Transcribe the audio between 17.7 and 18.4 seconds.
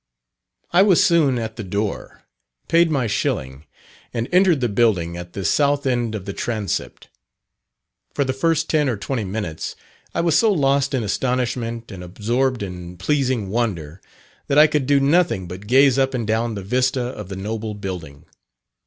building.